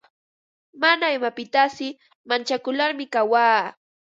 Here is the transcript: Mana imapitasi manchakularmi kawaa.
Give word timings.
Mana 0.81 1.07
imapitasi 1.17 1.87
manchakularmi 2.27 3.05
kawaa. 3.13 3.63